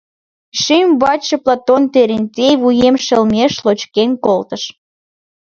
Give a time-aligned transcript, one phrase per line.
[0.55, 4.63] Эше ӱмбачше Платон Терентей вуем шелмеш лочкен колтыш.